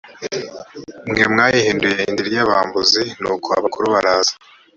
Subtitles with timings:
[1.09, 4.33] mwe mwayihinduye indiri y abambuzi nuko abakuru baraza